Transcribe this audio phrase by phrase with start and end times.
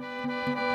[0.00, 0.69] Radio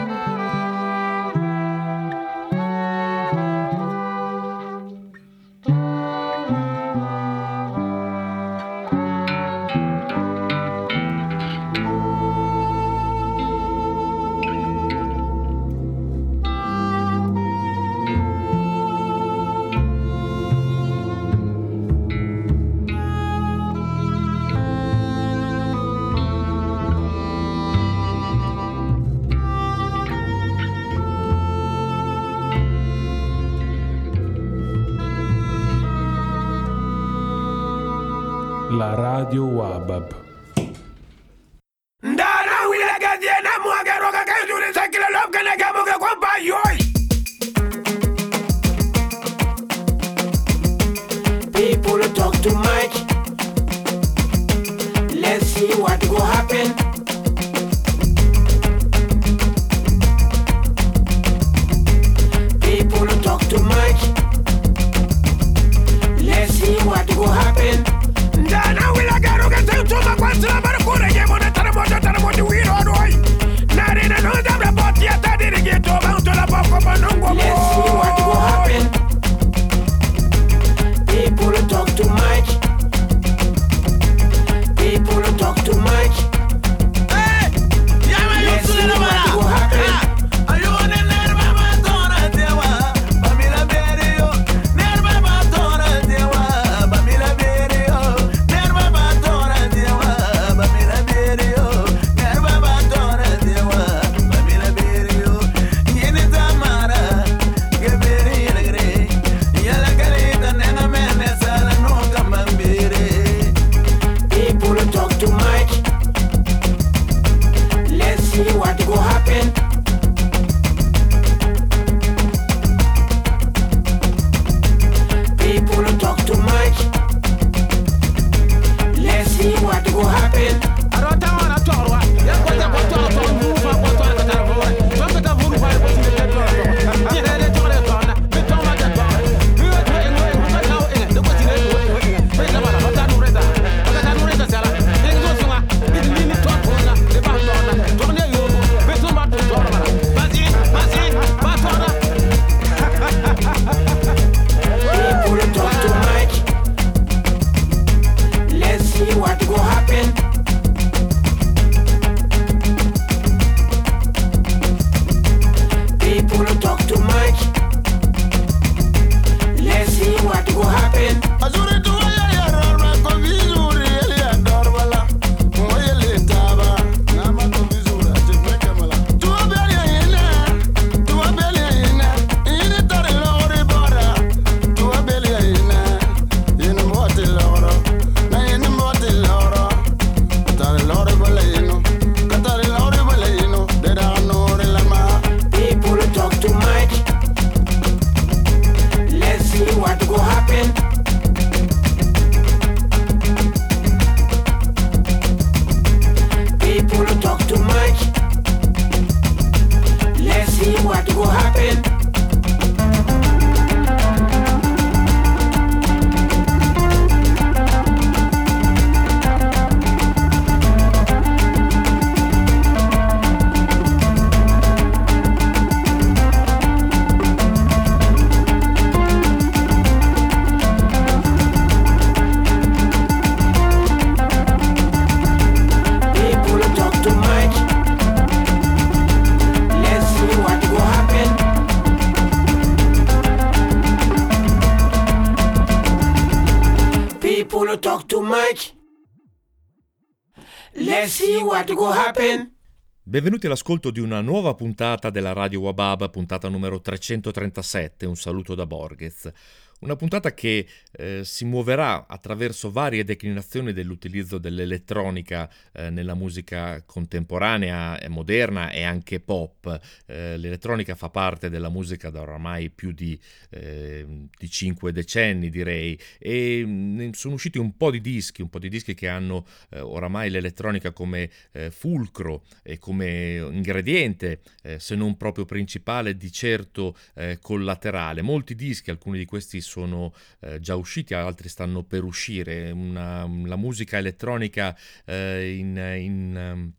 [251.73, 252.53] will happen.
[253.01, 258.65] Benvenuti all'ascolto di una nuova puntata della Radio Wabab, puntata numero 337, un saluto da
[258.65, 259.31] Borghez.
[259.77, 267.99] Una puntata che eh, si muoverà attraverso varie declinazioni dell'utilizzo dell'elettronica eh, nella musica contemporanea,
[267.99, 269.79] e moderna e anche pop.
[270.05, 273.19] Eh, l'elettronica fa parte della musica da oramai più di,
[273.49, 274.05] eh,
[274.37, 278.69] di cinque decenni, direi, e mh, sono usciti un po' di dischi, un po' di
[278.69, 285.17] dischi che hanno eh, oramai l'elettronica come eh, fulcro e come ingrediente, eh, se non
[285.17, 286.95] proprio principale, di certo
[287.41, 288.21] collaterale.
[288.21, 292.71] Molti dischi, alcuni di questi sono eh, già usciti, altri stanno per uscire.
[292.71, 294.75] Una- la musica elettronica
[295.05, 296.73] eh, in, in, ehm,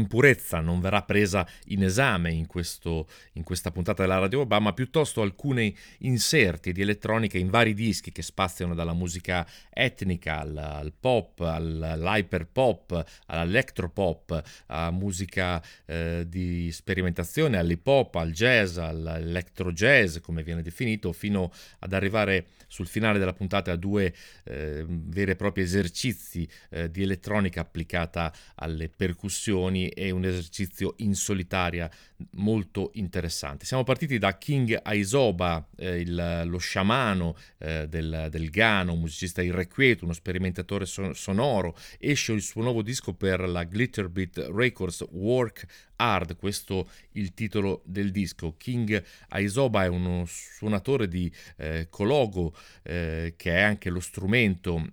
[0.00, 4.72] impurezza non verrà presa in esame in, questo, in, questa puntata della Radio Obama, ma
[4.72, 10.92] piuttosto alcuni inserti di elettronica in vari dischi che spaziano dalla musica etnica al, al
[10.98, 20.18] pop, al, all'hyperpop, all'electropop, a musica eh, di sperimentazione, all'hip hop, al jazz, all'electro jazz,
[20.18, 24.12] come viene definito, fino ad arrivare sul finale della puntata a due
[24.44, 31.14] eh, veri e propri esercizi eh, di elettronica applicata alle percussioni e un esercizio in
[31.14, 31.90] solitaria
[32.32, 33.64] molto interessante.
[33.64, 39.42] Siamo partiti da King Aisoba, eh, il, lo sciamano eh, del, del, Ghana, un musicista
[39.42, 41.76] irrequieto, uno sperimentatore son- sonoro.
[41.98, 45.66] Esce il suo nuovo disco per la Glitterbeat Records, Work
[45.96, 48.56] Hard, questo è il titolo del disco.
[48.56, 54.92] King Aisoba è uno suonatore di eh, cologo eh, che è anche lo strumento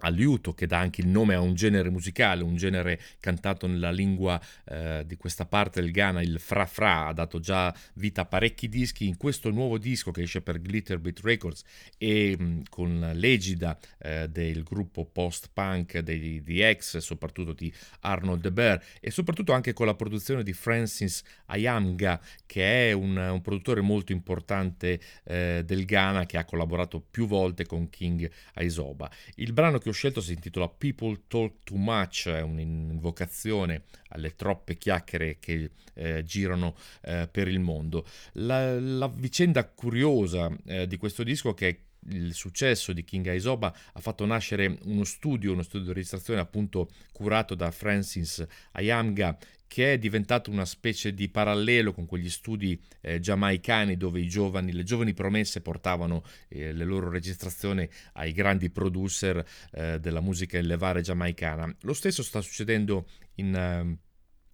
[0.00, 3.66] eh, a liuto che dà anche il nome a un genere musicale, un genere cantato
[3.66, 8.22] nella lingua eh, di questa parte del Ghana, il fra fra, ha dato già vita
[8.22, 9.06] a parecchi dischi.
[9.06, 11.62] In questo nuovo disco che esce per Glitterbeat Records
[11.98, 18.52] e mh, con l'egida eh, del gruppo post-punk dei, di X, soprattutto di Arnold De
[18.52, 23.80] Bear e soprattutto anche con la produzione di Francis Ayamga, che è un, un produttore
[23.80, 29.10] molto importante eh, del Ghana che ha collaborato più volte con King Aisoba.
[29.36, 34.78] Il brano che ho scelto si intitola People Talk Too Much, è un'invocazione alle troppe
[34.78, 38.06] chiacchiere che eh, girano eh, per il mondo.
[38.32, 43.74] La, la vicenda curiosa eh, di questo disco è che il successo di King Aisoba
[43.92, 48.42] ha fatto nascere uno studio, uno studio di registrazione appunto curato da Francis
[48.72, 49.36] Ayamga
[49.74, 54.70] che è diventato una specie di parallelo con quegli studi eh, giamaicani dove i giovani,
[54.70, 60.68] le giovani promesse portavano eh, le loro registrazioni ai grandi producer eh, della musica in
[60.68, 61.74] levare giamaicana.
[61.80, 63.98] Lo stesso sta succedendo in ehm,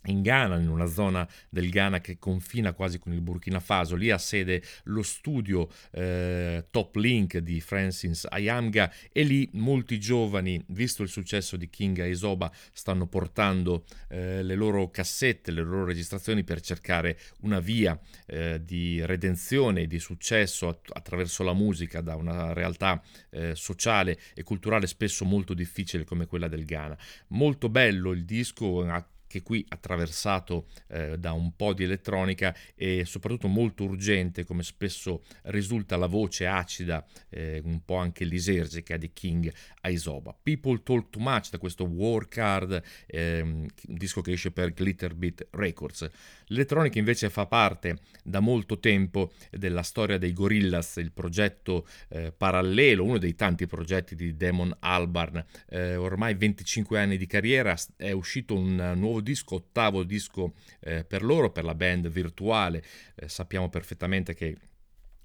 [0.04, 3.94] in Ghana, in una zona del Ghana che confina quasi con il Burkina Faso.
[3.96, 10.62] Lì ha sede lo studio eh, Top Link di Francis Ayamga e lì molti giovani,
[10.68, 16.44] visto il successo di King Aisoba, stanno portando eh, le loro cassette, le loro registrazioni
[16.44, 22.16] per cercare una via eh, di redenzione e di successo att- attraverso la musica da
[22.16, 26.96] una realtà eh, sociale e culturale spesso molto difficile come quella del Ghana.
[27.28, 33.04] Molto bello il disco, ha che qui attraversato eh, da un po' di elettronica e
[33.04, 39.12] soprattutto molto urgente, come spesso risulta la voce acida, eh, un po' anche lisergica di
[39.12, 40.36] King Aisoba.
[40.42, 46.10] People Talk Too Much da questo War Card, ehm, disco che esce per Glitterbeat Records.
[46.46, 53.04] L'elettronica invece fa parte da molto tempo della storia dei Gorillaz, il progetto eh, parallelo,
[53.04, 55.44] uno dei tanti progetti di Damon Albarn.
[55.68, 61.22] Eh, ormai 25 anni di carriera, è uscito un nuovo disco, ottavo disco eh, per
[61.22, 62.82] loro, per la band virtuale.
[63.14, 64.56] Eh, sappiamo perfettamente che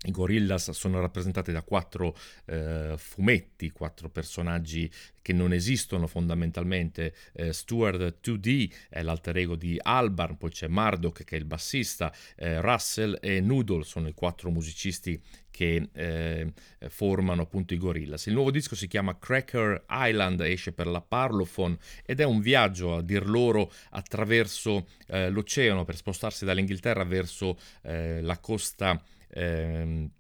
[0.06, 2.16] i Gorillaz sono rappresentati da quattro
[2.46, 4.90] eh, fumetti, quattro personaggi
[5.22, 7.14] che non esistono fondamentalmente.
[7.34, 12.14] Eh, Stuart 2D è l'alter ego di Albarn, poi c'è Marduk che è il bassista,
[12.36, 15.20] eh, Russell e Noodle sono i quattro musicisti
[15.50, 16.52] che eh,
[16.90, 18.26] formano appunto i Gorillaz.
[18.26, 22.98] Il nuovo disco si chiama Cracker Island, esce per la Parlophone ed è un viaggio
[22.98, 29.02] a dir loro attraverso eh, l'oceano per spostarsi dall'Inghilterra verso eh, la costa
[29.32, 30.12] ehm,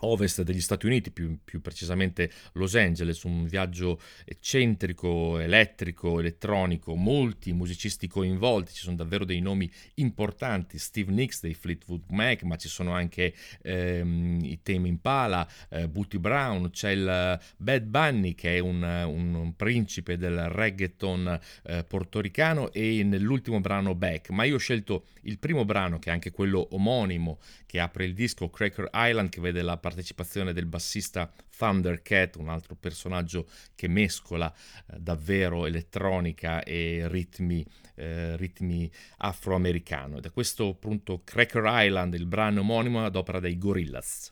[0.00, 7.52] ovest degli Stati Uniti, più, più, precisamente Los Angeles, un viaggio eccentrico, elettrico, elettronico, molti
[7.52, 12.68] musicisti coinvolti, ci sono davvero dei nomi importanti, Steve Nicks dei Fleetwood Mac, ma ci
[12.68, 18.58] sono anche ehm, i Tame Impala, eh, Booty Brown, c'è il Bad Bunny che è
[18.58, 24.58] un, un, un principe del reggaeton eh, portoricano e nell'ultimo brano Back, ma io ho
[24.58, 29.28] scelto il primo brano che è anche quello omonimo che apre il disco Cracker Island
[29.28, 36.62] che vede la partecipazione del bassista Thundercat, un altro personaggio che mescola eh, davvero elettronica
[36.62, 37.66] e ritmi,
[37.96, 40.18] eh, ritmi afroamericano.
[40.18, 44.28] Ed è questo appunto Cracker Island, il brano omonimo ad opera dei Gorillaz.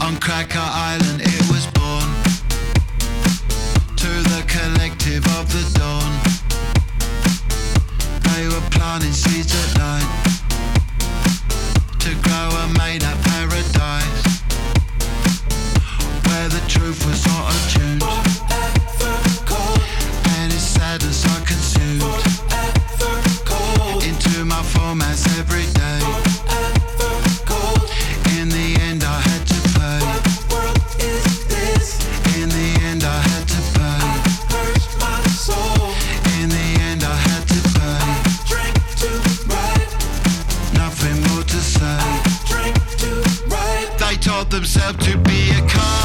[0.00, 2.10] On Cracker Island it was born
[3.94, 6.20] To the collective of the dawn
[8.20, 10.21] They were planting seeds at night
[12.02, 14.42] to grow a made up paradise.
[16.26, 18.31] Where the truth was auto tuned
[44.52, 46.01] themselves to be a cult.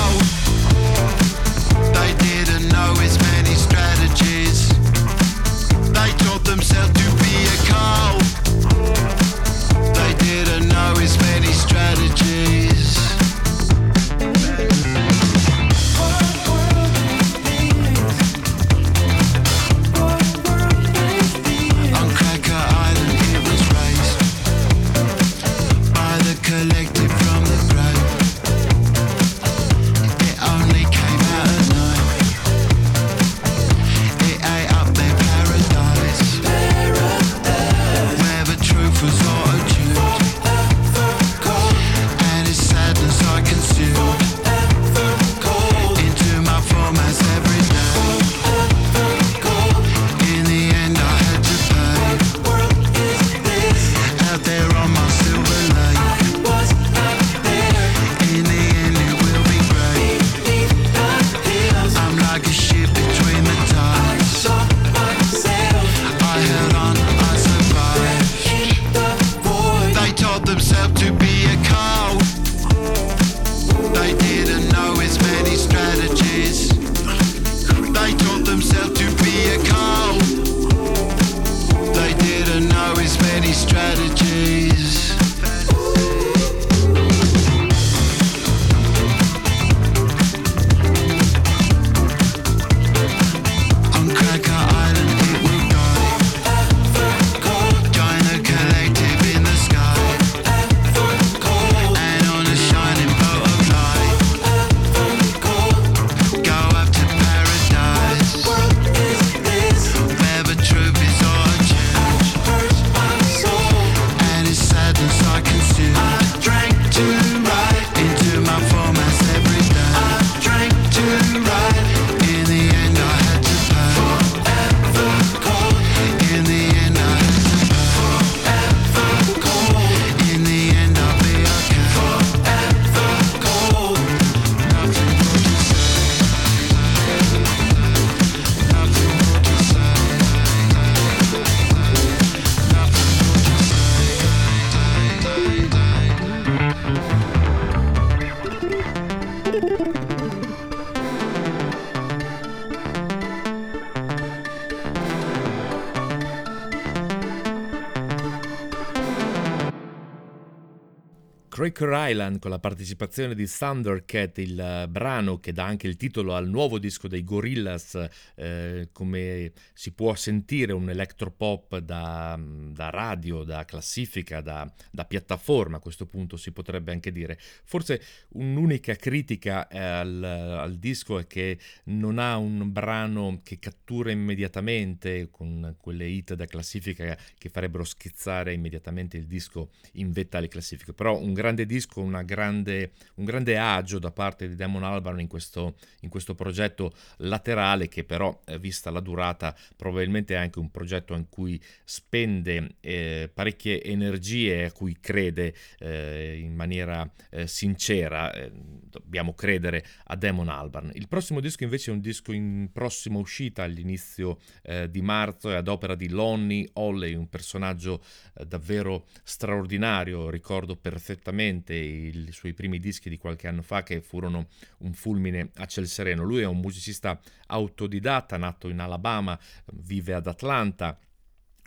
[161.57, 166.35] Cracker Island con la partecipazione di Thundercat, il eh, brano che dà anche il titolo
[166.35, 173.41] al nuovo disco dei Gorillaz, eh, come si può sentire un electropop da, da radio,
[173.41, 177.39] da classifica, da, da piattaforma a questo punto si potrebbe anche dire.
[177.63, 184.11] Forse un'unica critica eh, al, al disco è che non ha un brano che cattura
[184.11, 190.49] immediatamente con quelle hit da classifica che farebbero schizzare immediatamente il disco in vetta alle
[190.49, 195.19] classifiche, però un grande disco, una grande, un grande agio da parte di Damon Albarn
[195.19, 200.59] in questo, in questo progetto laterale che però, eh, vista la durata, probabilmente è anche
[200.59, 207.47] un progetto in cui spende eh, parecchie energie a cui crede eh, in maniera eh,
[207.47, 208.33] sincera.
[208.33, 208.51] eh,
[208.89, 210.91] dobbiamo credere a Damon Albarn.
[210.93, 215.55] Il prossimo disco invece è un disco in prossima uscita all'inizio eh, di marzo, è
[215.55, 218.03] ad opera di Lonnie Holley, un personaggio
[218.45, 220.29] davvero straordinario.
[220.29, 224.47] Ricordo perfettamente i suoi primi dischi di qualche anno fa che furono
[224.79, 226.23] un fulmine a ciel sereno.
[226.23, 229.39] Lui è un musicista autodidatta, nato in Alabama,
[229.73, 230.97] vive ad Atlanta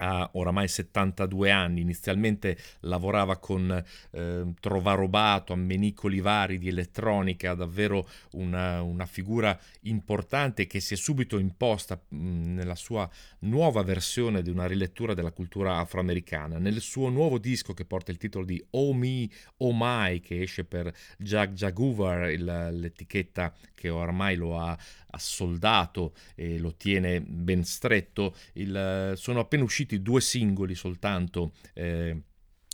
[0.00, 8.82] ha oramai 72 anni, inizialmente lavorava con eh, Trovarobato, ammenicoli vari di elettronica, davvero una,
[8.82, 13.08] una figura importante che si è subito imposta mh, nella sua
[13.40, 16.58] nuova versione di una rilettura della cultura afroamericana.
[16.58, 19.28] Nel suo nuovo disco che porta il titolo di Oh Me,
[19.58, 24.76] Oh My, che esce per Jag Jaguar, l'etichetta che ormai lo ha
[25.10, 31.52] assoldato e lo tiene ben stretto, il, sono appena usciti due singoli soltanto.
[31.72, 32.22] Eh,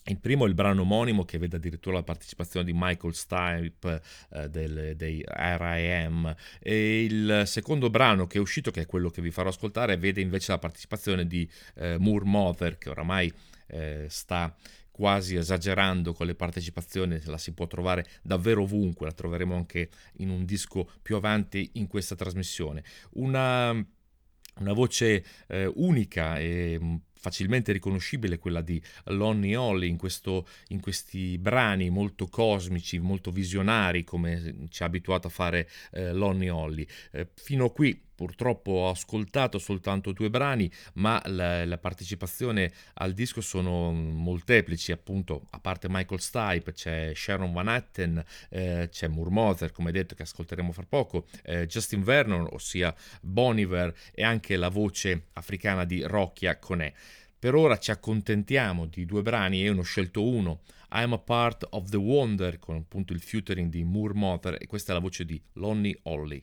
[0.08, 4.00] il primo è il brano omonimo che vede addirittura la partecipazione di Michael Stipe
[4.30, 6.32] eh, del, dei R.I.M.
[6.60, 10.20] e il secondo brano che è uscito, che è quello che vi farò ascoltare, vede
[10.20, 13.32] invece la partecipazione di eh, Moore Mother che oramai
[13.66, 14.54] eh, sta
[14.96, 20.30] quasi esagerando con le partecipazioni, la si può trovare davvero ovunque, la troveremo anche in
[20.30, 22.82] un disco più avanti in questa trasmissione.
[23.10, 26.80] Una, una voce eh, unica e
[27.12, 34.02] facilmente riconoscibile quella di Lonnie Holly in, questo, in questi brani molto cosmici, molto visionari
[34.02, 36.86] come ci ha abituato a fare eh, Lonnie Holly.
[37.12, 43.12] Eh, fino a qui Purtroppo ho ascoltato soltanto due brani, ma la, la, partecipazione al
[43.12, 49.70] disco sono molteplici, appunto, a parte Michael Stipe, c'è Sharon Van Etten, eh, c'è Moore
[49.70, 55.26] come detto, che ascolteremo fra poco, eh, Justin Vernon, ossia Boniver, e anche la voce
[55.34, 56.90] africana di Rocchia Conè.
[57.38, 61.66] Per ora ci accontentiamo di due brani, io ne ho scelto uno, I'm a Part
[61.68, 65.26] of the Wonder, con appunto il featuring di Moore Mother, e questa è la voce
[65.26, 66.42] di Lonnie Holly.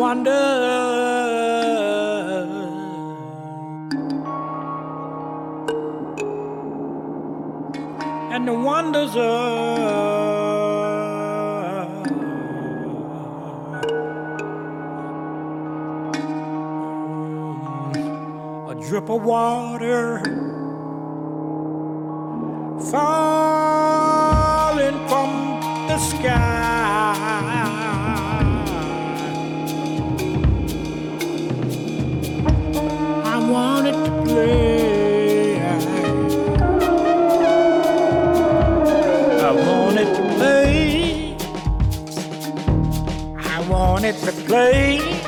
[0.00, 0.30] wonder.
[8.32, 9.20] And the wonders of
[18.70, 20.22] a drip of water
[22.90, 23.38] falling
[25.08, 25.30] from
[25.88, 26.79] the sky.
[44.10, 45.19] it's a clay.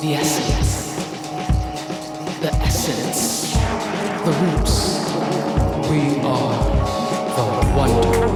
[0.00, 0.94] the essence,
[2.40, 3.52] the essence,
[4.24, 5.10] the roots.
[5.90, 6.54] We are
[7.34, 8.27] the wonder.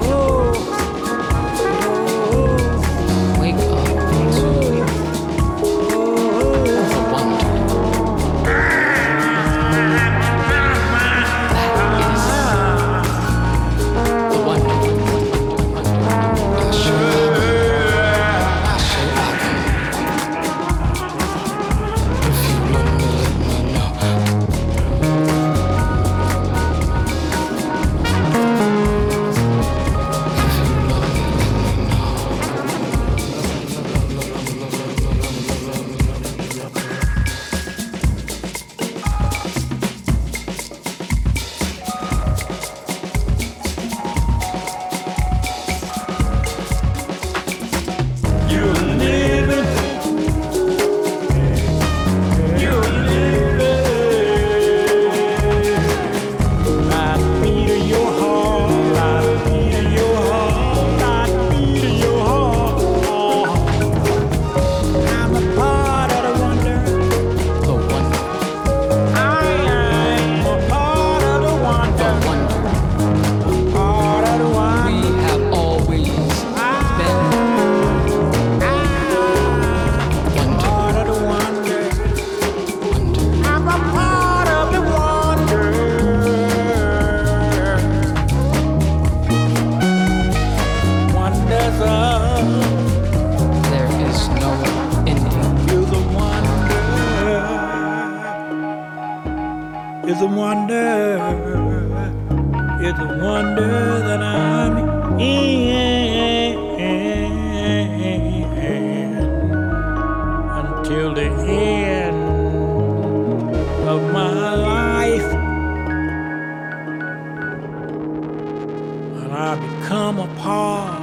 [119.34, 121.02] I become a part.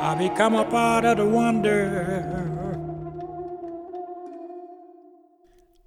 [0.00, 2.48] I become a part of the wonder.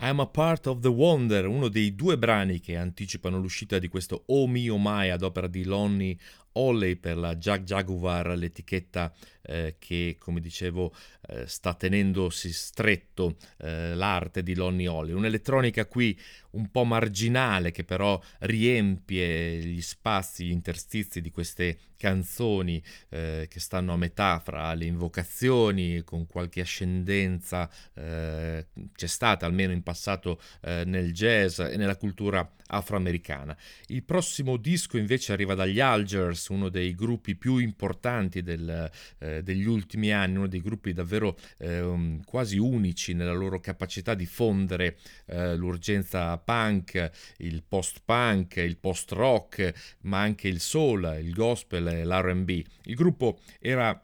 [0.03, 4.23] I'm a Part of the Wonder, uno dei due brani che anticipano l'uscita di questo
[4.27, 6.17] Oh Mio Mai ad opera di Lonnie
[6.53, 10.93] Holley per la Jag Jaguar, l'etichetta eh, che, come dicevo,
[11.27, 15.13] eh, sta tenendosi stretto eh, l'arte di Lonnie Holley.
[15.13, 16.17] Un'elettronica qui
[16.51, 23.59] un po' marginale che però riempie gli spazi, gli interstizi di queste canzoni eh, che
[23.59, 30.41] stanno a metà fra le invocazioni, con qualche ascendenza eh, c'è stata almeno in passato
[30.61, 33.55] eh, nel jazz e nella cultura afroamericana.
[33.87, 39.65] Il prossimo disco invece arriva dagli Algers, uno dei gruppi più importanti del, eh, degli
[39.65, 45.55] ultimi anni, uno dei gruppi davvero eh, quasi unici nella loro capacità di fondere eh,
[45.55, 52.49] l'urgenza punk, il post-punk, il post-rock, ma anche il soul, il gospel e l'RB.
[52.83, 54.01] Il gruppo era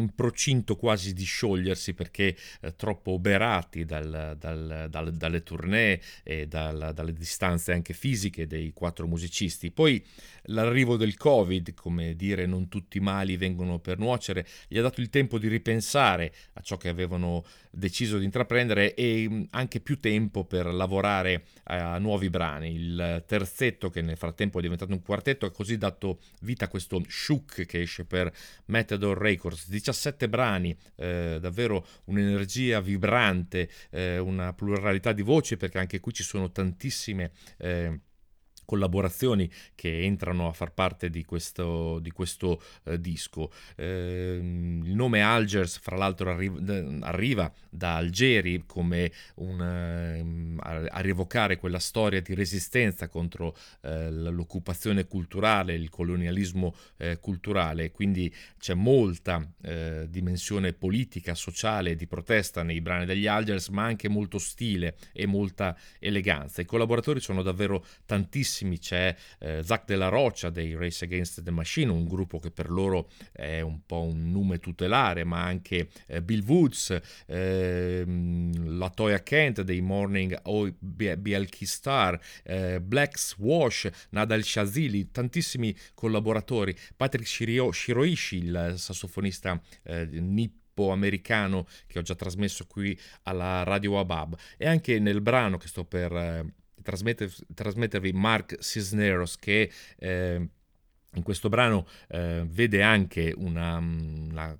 [0.00, 6.46] in procinto quasi di sciogliersi perché eh, troppo oberati dal- dal- dal- dalle tournée e
[6.46, 9.70] dal- dalle distanze anche fisiche dei quattro musicisti.
[9.70, 10.04] Poi
[10.44, 15.00] l'arrivo del Covid, come dire non tutti i mali vengono per nuocere, gli ha dato
[15.00, 19.98] il tempo di ripensare a ciò che avevano deciso di intraprendere e mh, anche più
[20.00, 22.74] tempo per lavorare a nuovi brani.
[22.74, 27.02] Il terzetto, che nel frattempo è diventato un quartetto, ha così dato vita a questo
[27.06, 28.32] Shook che esce per
[28.66, 29.68] Matador Records.
[29.90, 36.22] 17 brani, eh, davvero un'energia vibrante, eh, una pluralità di voci, perché anche qui ci
[36.22, 37.32] sono tantissime.
[37.58, 38.00] eh,
[38.68, 43.50] collaborazioni che entrano a far parte di questo, di questo eh, disco.
[43.76, 51.00] Ehm, il nome Algers, fra l'altro, arri- arriva da Algeri come un, ehm, a, a
[51.00, 58.74] rievocare quella storia di resistenza contro eh, l'occupazione culturale, il colonialismo eh, culturale, quindi c'è
[58.74, 64.96] molta eh, dimensione politica, sociale, di protesta nei brani degli Algers, ma anche molto stile
[65.14, 66.60] e molta eleganza.
[66.60, 71.90] I collaboratori sono davvero tantissimi, c'è eh, Zach Della Roccia dei Race Against the Machine,
[71.90, 76.44] un gruppo che per loro è un po' un nome tutelare, ma anche eh, Bill
[76.44, 85.10] Woods, ehm, la Toya Kent dei Morning o BLK Star, eh, Blacks Wash, Nadal Shazili,
[85.10, 92.98] tantissimi collaboratori, Patrick Shirio- Shiroishi, il sassofonista eh, nippo americano che ho già trasmesso qui
[93.22, 96.54] alla Radio Wabab e anche nel brano che sto per
[96.88, 100.48] eh, trasmetter- trasmettervi Mark Cisneros che eh,
[101.14, 104.58] in questo brano eh, vede anche una, una-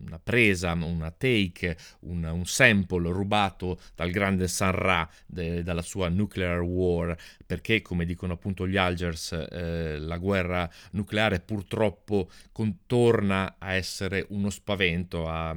[0.00, 6.08] una presa, una take, un, un sample rubato dal grande San Ra de- dalla sua
[6.08, 13.56] Nuclear War, perché come dicono appunto gli Algers, eh, la guerra nucleare purtroppo con- torna
[13.58, 15.54] a essere uno spavento, a,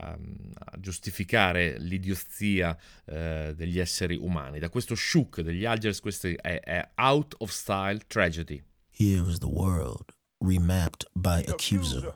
[0.00, 0.18] a-
[0.72, 4.58] a giustificare l'idiozia eh, degli esseri umani.
[4.58, 8.62] Da questo shook degli Algers, questo è, è Out of Style Tragedy.
[8.90, 12.14] Here was the world remapped by accuser.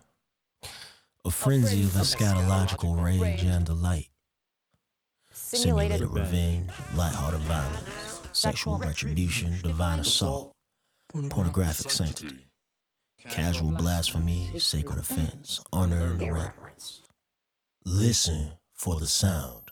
[1.27, 4.11] A frenzy of eschatological rage and delight.
[5.33, 10.53] Simulated revenge, lighthearted violence, sexual retribution, divine assault,
[11.31, 12.47] pornographic sanctity,
[13.29, 16.64] casual blasphemy, sacred offense, unearned reverence.
[17.87, 19.71] Listen for the sound.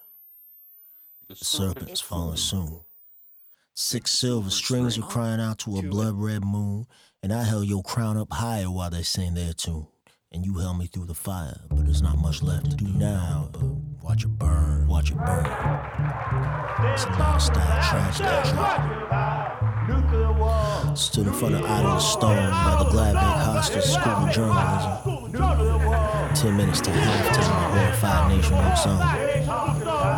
[1.28, 2.80] The serpent's falling soon.
[3.72, 6.86] Six silver strings were crying out to a blood red moon,
[7.22, 9.86] and I held your crown up higher while they sang their tune.
[10.30, 13.48] And you held me through the fire, but there's not much left to do now.
[13.52, 13.62] But
[14.02, 15.46] watch it burn, watch it burn.
[16.92, 18.28] It's a lifestyle tragedy.
[20.94, 26.11] Stood in front of Idle Stone by the Gladbeck Hostel School of Journalism.
[26.34, 28.98] Ten minutes to halftime, nation looks on.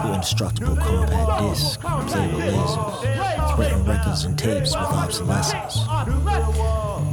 [0.07, 5.81] The indestructible compact disc, with lasers, threatening records and tapes with obsolescence.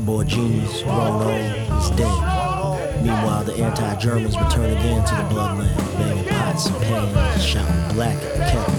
[0.06, 3.04] Boy genius, old, is dead.
[3.04, 8.34] Meanwhile, the anti-Germans return again to the bloodland, banging pots and pans, shouting black at
[8.34, 8.76] the kettle.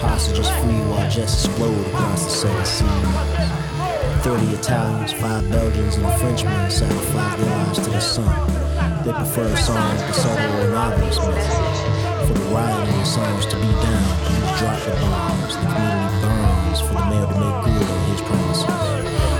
[0.00, 4.22] Hostages free while jets explode across the seven seas.
[4.22, 8.71] Thirty Italians, five Belgians, and a Frenchman sacrificed their lives to the sun.
[9.02, 12.28] They prefer songs the subtle and obvious message.
[12.28, 16.94] For the rioting songs to be down, police drop the bombs, the community burns for
[16.94, 18.70] the mayor to make good on his promises.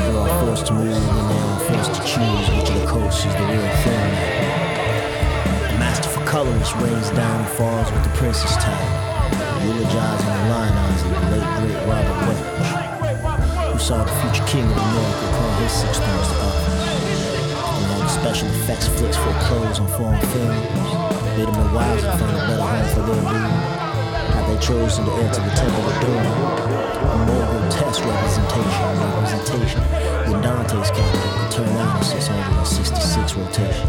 [0.03, 3.22] They are forced to move and they are forced to choose which of the coasts
[3.22, 4.11] is the real thing.
[5.70, 8.83] The masterful colorist rains down and falls with the princess tag,
[9.62, 15.25] eulogizing and lionizing the late great Robert Welch, who saw the future king of America
[15.31, 16.82] upon his six terms to office.
[18.12, 20.68] And special effects flicks for clothes on foreign films
[21.33, 23.57] made them wives to find a better home for their dude.
[24.37, 29.81] Had they chosen to enter the temple of doom, a more grotesque representation, representation
[30.29, 33.88] than Dante's capital could turn out in 666 rotation.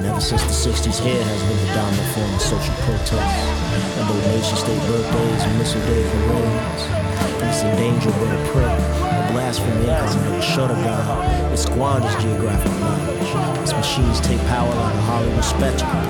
[0.00, 3.12] And ever since the 60s, hair has been the dominant form of social protest.
[3.12, 7.07] And both nation state birthdays and missile day parades.
[7.42, 8.64] It's in danger but a prey.
[8.64, 11.52] A blasphemy it shut a God.
[11.52, 13.62] It squanders geographic knowledge.
[13.62, 16.02] Its machines take power like a Hollywood spectacle.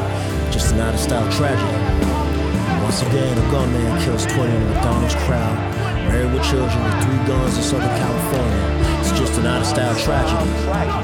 [0.51, 1.79] Just an out-of-style tragedy.
[2.83, 5.57] Once again, a gunman kills 20 in a McDonald's crowd.
[6.09, 8.65] Married with children with three guns in Southern California.
[9.01, 10.51] It's just an out-of-style tragedy.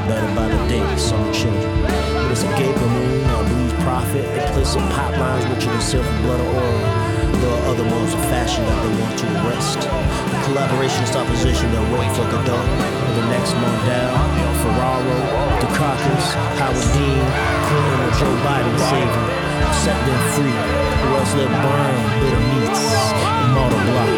[0.08, 1.84] Better by the date, some children.
[2.32, 7.13] It's a gaping wound, a blues prophet, implicit pipelines richer than silver blood or oil.
[7.44, 9.84] There other modes of fashion that they want to arrest.
[9.84, 14.16] The collaborationist opposition that wait for Godot, the next Mondale,
[14.64, 15.12] Ferraro,
[15.60, 16.26] Dukakis,
[16.56, 17.20] Howard Dean,
[17.68, 19.28] Clinton or Joe Biden saving.
[19.76, 22.80] Set them free, or else let burn bitter meats
[23.12, 24.08] and mortal block.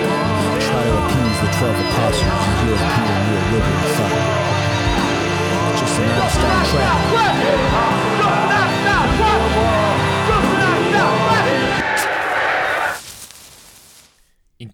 [0.62, 4.22] Try to appease the 12 apostles of European neoliberal thought.
[5.82, 8.35] Just an out-of-style trap.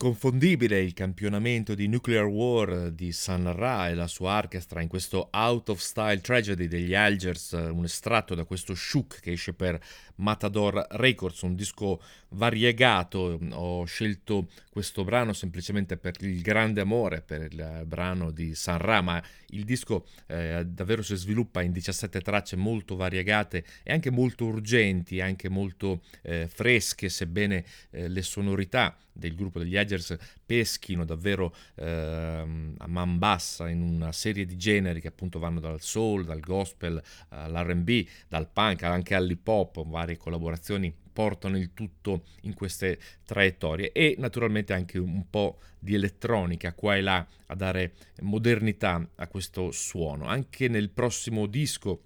[0.03, 5.29] Inconfondibile il campionamento di Nuclear War di San Ra e la sua orchestra in questo
[5.31, 9.81] Out of Style Tragedy degli Algers, un estratto da questo Shook che esce per
[10.17, 13.39] Matador Records, un disco variegato.
[13.53, 19.03] Ho scelto questo brano semplicemente per il grande amore per il brano di San Ra,
[19.03, 24.47] ma il disco eh, davvero si sviluppa in 17 tracce molto variegate e anche molto
[24.47, 31.55] urgenti, anche molto eh, fresche, sebbene eh, le sonorità del gruppo degli Edgers peschino davvero
[31.77, 36.41] ehm, a man bassa in una serie di generi che appunto vanno dal soul, dal
[36.41, 43.93] gospel all'R&B, dal punk anche all'hip hop, varie collaborazioni portano il tutto in queste traiettorie
[43.93, 49.71] e naturalmente anche un po' di elettronica qua e là a dare modernità a questo
[49.73, 50.27] suono.
[50.27, 52.05] Anche nel prossimo disco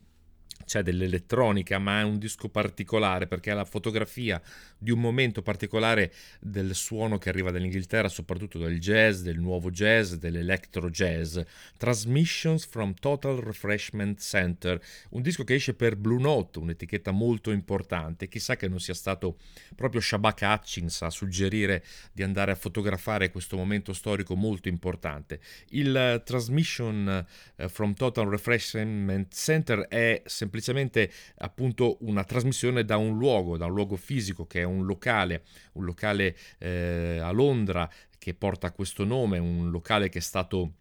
[0.65, 4.41] c'è dell'elettronica, ma è un disco particolare perché la fotografia
[4.79, 10.15] di un momento particolare del suono che arriva dall'Inghilterra, soprattutto del jazz, del nuovo jazz,
[10.15, 11.39] dell'electro jazz.
[11.77, 18.29] Transmissions from Total Refreshment Center, un disco che esce per Blue Note, un'etichetta molto importante.
[18.29, 19.39] Chissà che non sia stato
[19.75, 25.41] proprio Shabaka Hutchins a suggerire di andare a fotografare questo momento storico molto importante.
[25.71, 27.25] Il Transmission
[27.69, 33.97] from Total Refreshment Center è semplicemente appunto una trasmissione da un luogo, da un luogo
[33.97, 39.71] fisico che è un locale, un locale eh, a Londra che porta questo nome, un
[39.71, 40.73] locale che è stato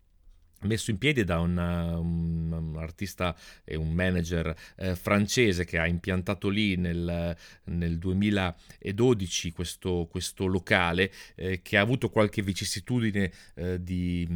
[0.65, 5.87] messo in piedi da un, un, un artista e un manager eh, francese che ha
[5.87, 13.83] impiantato lì nel, nel 2012 questo, questo locale eh, che ha avuto qualche vicissitudine eh,
[13.83, 14.27] di,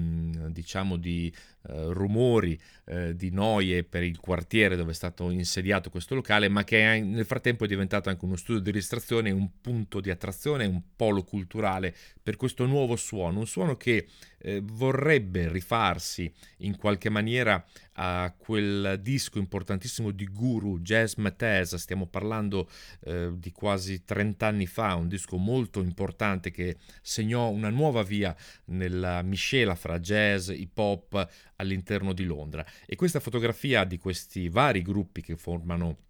[0.50, 1.34] diciamo di
[1.68, 6.64] eh, rumori eh, di noie per il quartiere dove è stato insediato questo locale, ma
[6.64, 10.66] che è- nel frattempo è diventato anche uno studio di registrazione, un punto di attrazione,
[10.66, 14.08] un polo culturale per questo nuovo suono, un suono che
[14.42, 17.64] eh, vorrebbe rifarsi in qualche maniera
[18.02, 22.70] a quel disco importantissimo di Guru, Jazz Matez, stiamo parlando
[23.02, 28.34] eh, di quasi 30 anni fa, un disco molto importante che segnò una nuova via
[28.66, 32.66] nella miscela fra jazz, hip hop all'interno di Londra.
[32.86, 36.09] E questa fotografia di questi vari gruppi che formano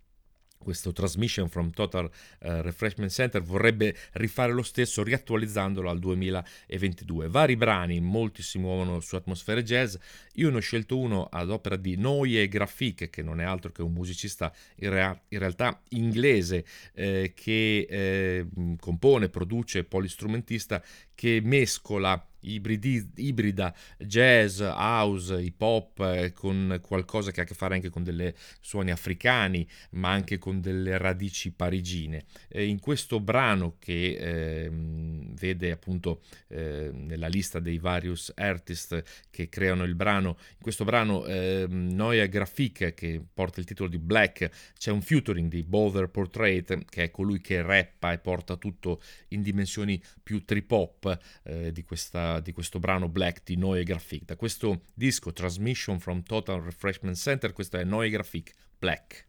[0.59, 7.29] questo Transmission from Total eh, Refreshment Center vorrebbe rifare lo stesso riattualizzandolo al 2022.
[7.29, 9.95] Vari brani, molti si muovono su atmosfere jazz.
[10.33, 13.81] Io ne ho scelto uno ad opera di Noye Grafik, che non è altro che
[13.81, 18.47] un musicista in, rea- in realtà inglese eh, che eh,
[18.79, 20.83] compone, produce, polistrumentista
[21.19, 27.75] che mescola ibrida jazz, house, hip hop eh, con qualcosa che ha a che fare
[27.75, 32.25] anche con delle suoni africani, ma anche con delle radici parigine.
[32.47, 39.49] Eh, in questo brano che ehm, vede appunto eh, nella lista dei various artist che
[39.49, 44.49] creano il brano, in questo brano ehm, Noia Grafik che porta il titolo di Black,
[44.77, 49.41] c'è un featuring di Bother Portrait che è colui che rappa e porta tutto in
[49.41, 51.08] dimensioni più trip hop
[51.43, 54.25] eh, di, questa, di questo brano Black di Noie Grafik.
[54.25, 59.27] Da questo disco Transmission from Total Refreshment Center, questo è Noie Grafik Black.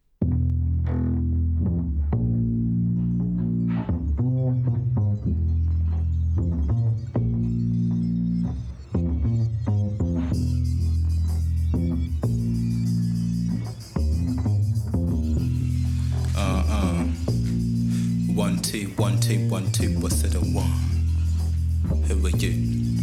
[16.32, 17.06] Uh uh.
[18.34, 19.98] One two one two one two.
[20.00, 20.99] What's it a one?
[21.90, 22.99] Who are you.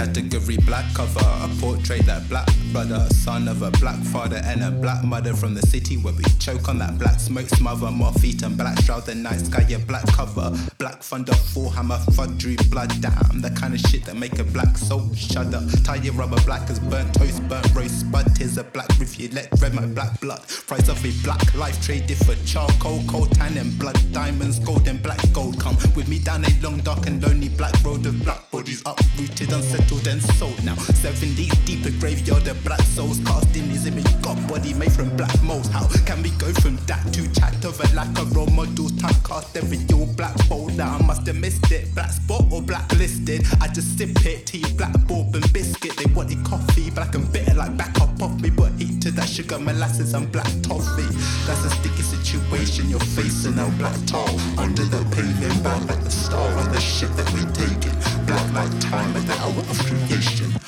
[0.00, 4.70] Category black cover, a portrait that black brother, son of a black father and a
[4.70, 8.42] black mother from the city where we choke on that black smoke, smother more feet
[8.42, 12.90] and black shroud, the night sky, a black cover, black thunder, full hammer, fudgery, blood,
[13.02, 15.60] damn, the kind of shit that make a black soul shudder.
[15.84, 19.48] Tie your rubber black as burnt toast, burnt roast, spud, tears a black you let
[19.60, 20.40] red my black blood.
[20.66, 25.02] Price of a black life traded for charcoal, coal, tan and blood, diamonds, gold and
[25.02, 25.60] black gold.
[25.60, 29.52] Come with me down a long, dark and lonely black road of black bodies uprooted,
[29.52, 30.76] unsettled and sold now.
[31.02, 34.06] Seven days deep, a graveyard of black souls cast in his image.
[34.22, 35.68] God body made from black molds.
[35.68, 38.92] How can we go from that to chat of a lack of role models?
[38.92, 40.82] Typecast every your black boulder.
[40.82, 41.92] I must have missed it.
[41.94, 43.42] Black spot or blacklisted.
[43.60, 45.96] I just sip it, tea, black bourbon biscuit.
[45.96, 48.50] They wanted coffee, black and bitter like back up off me.
[48.50, 51.10] But heat to that sugar, molasses, and black toffee.
[51.46, 53.56] That's a sticky situation you're facing.
[53.56, 57.42] Now black tar under the pavement, bad like the star on the shit that we
[57.52, 58.09] taking.
[58.30, 60.59] Black like time at the hour of creation.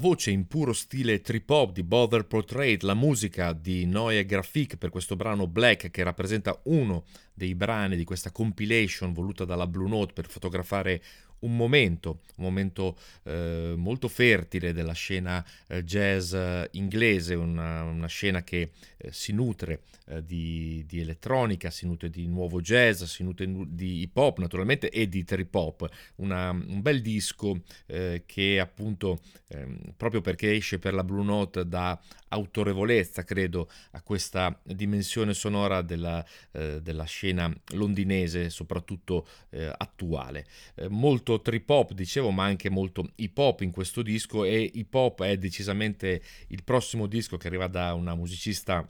[0.00, 4.88] Voce in puro stile trip hop di Bother Portrait, la musica di Noia Grafik per
[4.88, 7.04] questo brano Black che rappresenta uno
[7.40, 11.00] dei brani di questa compilation voluta dalla Blue Note per fotografare
[11.40, 18.08] un momento, un momento eh, molto fertile della scena eh, jazz eh, inglese, una, una
[18.08, 23.22] scena che eh, si nutre eh, di, di elettronica, si nutre di nuovo jazz, si
[23.22, 25.88] nutre nu- di hip hop naturalmente e di trip hop.
[26.16, 31.98] Un bel disco eh, che appunto ehm, proprio perché esce per la Blue Note dà
[32.30, 40.46] autorevolezza, credo, a questa dimensione sonora della, eh, della scena londinese, soprattutto eh, attuale.
[40.74, 44.92] Eh, molto trip hop, dicevo, ma anche molto hip hop in questo disco e hip
[44.94, 48.88] hop è decisamente il prossimo disco che arriva da una musicista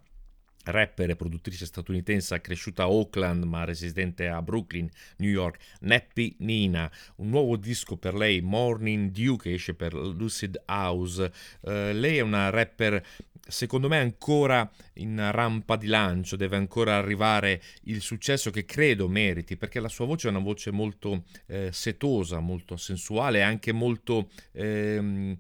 [0.64, 6.90] rapper e produttrice statunitense cresciuta a Oakland ma residente a Brooklyn, New York, Nappy Nina,
[7.16, 11.32] un nuovo disco per lei, Morning Dew, che esce per Lucid House.
[11.60, 13.02] Uh, lei è una rapper
[13.50, 19.56] secondo me ancora in rampa di lancio, deve ancora arrivare il successo che credo meriti,
[19.56, 25.36] perché la sua voce è una voce molto eh, setosa, molto sensuale, anche molto eh,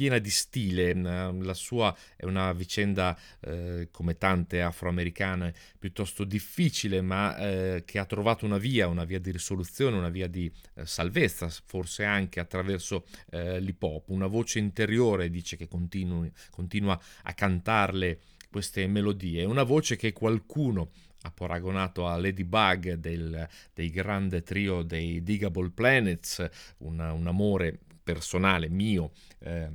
[0.00, 0.94] piena di stile.
[0.94, 8.06] La sua è una vicenda, eh, come tante afroamericane, piuttosto difficile, ma eh, che ha
[8.06, 13.04] trovato una via, una via di risoluzione, una via di eh, salvezza, forse anche attraverso
[13.30, 14.08] eh, l'hip hop.
[14.08, 18.20] Una voce interiore, dice che continui, continua a cantarle
[18.50, 19.44] queste melodie.
[19.44, 20.92] Una voce che qualcuno
[21.24, 26.48] ha paragonato a Ladybug del, del grande trio dei Digable Planets,
[26.78, 29.12] una, un amore personale mio.
[29.40, 29.68] Eh,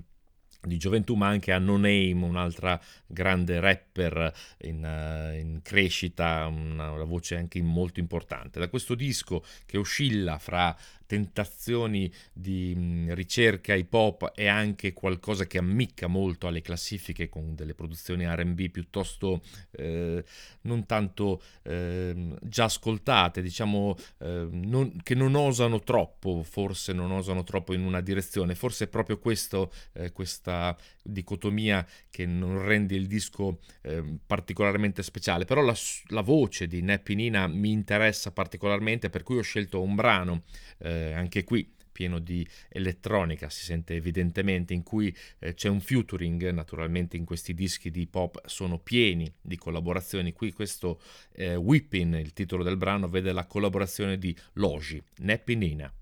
[0.65, 6.91] di gioventù, ma anche a No Name, un'altra grande rapper in, uh, in crescita, una,
[6.91, 8.59] una, voce anche molto importante.
[8.59, 15.57] Da questo disco che oscilla fra tentazioni di ricerca hip hop e anche qualcosa che
[15.57, 19.41] ammicca molto alle classifiche con delle produzioni RB piuttosto
[19.71, 20.23] eh,
[20.61, 27.43] non tanto eh, già ascoltate, diciamo eh, non, che non osano troppo, forse non osano
[27.43, 33.07] troppo in una direzione, forse è proprio questo, eh, questa dicotomia che non rende il
[33.07, 35.75] disco eh, particolarmente speciale, però la,
[36.07, 40.43] la voce di Nappy Nina mi interessa particolarmente, per cui ho scelto un brano
[40.79, 46.49] eh, anche qui pieno di elettronica, si sente evidentemente, in cui eh, c'è un featuring,
[46.49, 50.99] naturalmente in questi dischi di pop sono pieni di collaborazioni, qui questo
[51.31, 55.93] eh, Whipping, il titolo del brano, vede la collaborazione di Logi, Nappy Nina.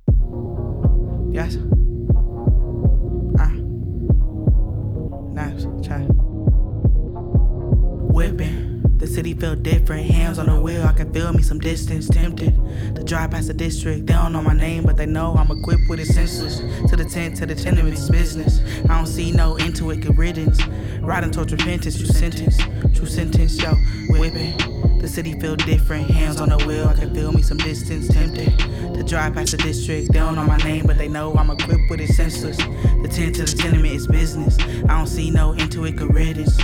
[1.32, 1.60] Yes.
[3.36, 3.54] Ah.
[5.34, 5.68] Nice.
[8.10, 8.63] Whipping.
[9.04, 12.56] The city feel different, hands on the wheel, I can feel me some distance, tempted
[12.96, 14.08] to drive past the district.
[14.08, 16.60] They don't know my name, but they know I'm equipped with it senseless.
[16.90, 18.62] To the tent, to the tenements, business.
[18.86, 20.66] I don't see no into it, good riddance.
[21.02, 22.58] Riding towards repentance, true sentence,
[22.96, 23.74] true sentence, yo,
[24.08, 24.56] whipping.
[25.00, 28.58] The city feel different, hands on the wheel, I can feel me some distance, tempted
[28.58, 30.14] to drive past the district.
[30.14, 32.56] They don't know my name, but they know I'm equipped with it senseless.
[32.56, 34.58] The tent to the tenement is business.
[34.88, 36.58] I don't see no into it, good riddance.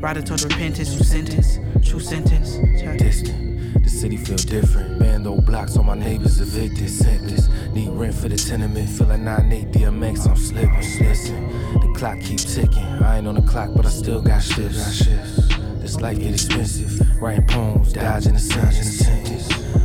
[0.00, 2.56] Riding towards repentance, true sentence, true sentence.
[2.98, 4.98] Distant, the city feel different.
[4.98, 7.50] Bando blocks, all my neighbors evicted, sentenced.
[7.72, 11.06] Need rent for the tenement, feeling like 9-8 DMX, I'm slipping.
[11.06, 11.48] Listen,
[11.80, 12.84] the clock keep ticking.
[12.84, 15.06] I ain't on the clock, but I still got shifts.
[15.80, 17.20] This life get expensive.
[17.20, 19.02] Writing poems, dodging the sentence.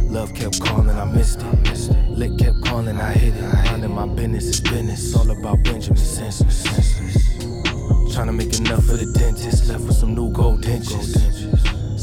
[0.09, 2.09] Love kept calling, I missed it.
[2.09, 3.53] Lick kept calling, I hit it.
[3.65, 5.15] Minding my business is business.
[5.15, 6.63] All about Benjamin senseless.
[8.13, 9.67] Trying to make enough for the dentist.
[9.67, 11.15] Left with some new gold dentures.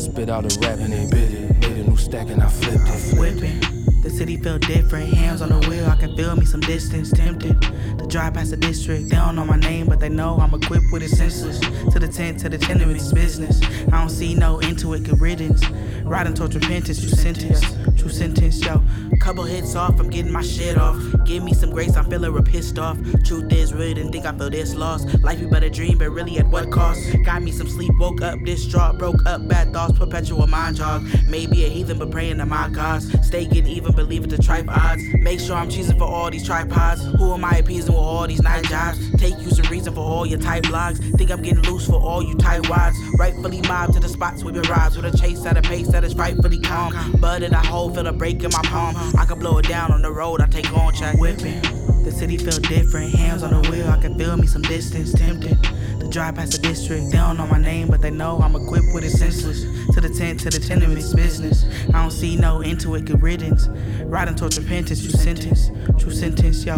[0.06, 1.56] Spit out a rap and they bit it.
[1.58, 3.18] Made a new stack and I flipped it.
[3.18, 3.75] Whipping.
[4.06, 7.60] The city feel different, hands on the wheel, I can feel me some distance, tempted
[7.98, 9.08] to drive past the district.
[9.08, 11.58] They don't know my name, but they know I'm equipped with it senseless.
[11.58, 13.60] To the tent, to the tenements, business.
[13.88, 15.68] I don't see no into it, good riddance.
[16.04, 17.60] Riding towards repentance, true sentence,
[17.98, 18.80] true sentence, yo.
[19.18, 20.96] Couple hits off, I'm getting my shit off.
[21.24, 22.96] Give me some grace, I'm feeling real pissed off.
[23.24, 25.20] Truth is, really didn't think I feel this lost.
[25.24, 27.00] Life be but a dream, but really at what cost?
[27.24, 31.04] Got me some sleep, woke up distraught, broke up, bad thoughts, perpetual mind jog.
[31.26, 33.10] Maybe a heathen, but praying to my gods.
[33.26, 35.02] Stay getting even, believe it to tripe odds.
[35.18, 37.02] Make sure I'm choosing for all these tripods.
[37.18, 38.98] Who am I appeasing with all these night jobs?
[39.16, 40.98] Take you some reason for all your tight blogs.
[41.16, 42.96] Think I'm getting loose for all you tight wads.
[43.18, 44.96] Rightfully mobbed to the spots we been robbed.
[44.96, 47.12] With a chase at a pace that is rightfully calm.
[47.20, 48.94] Butted I hold, feel a break in my palm.
[49.18, 51.16] I can blow it down on the road, I take on check.
[51.18, 51.60] Whipping.
[52.04, 55.58] The city feel different, hands on the wheel, I can feel me some distance, tempted
[56.06, 57.10] to drive past the district.
[57.10, 59.62] They don't know my name, but they know I'm equipped with it senseless.
[59.94, 61.64] To the tent, to the tenements, business.
[61.88, 63.68] I don't see no into it, good riddance.
[64.04, 66.76] Riding towards repentance, true sentence, true sentence, yo.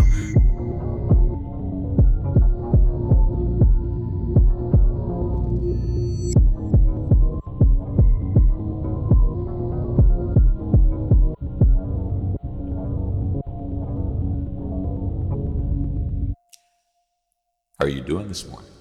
[17.78, 18.77] How are you doing this morning?